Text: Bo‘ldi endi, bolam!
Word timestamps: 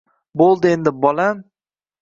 Bo‘ldi 0.41 0.71
endi, 0.77 0.95
bolam! 1.05 1.47